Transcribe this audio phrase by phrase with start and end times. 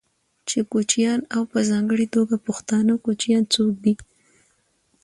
[0.49, 3.93] چې کوچيان او په ځانګړې توګه پښتانه کوچيان څوک دي،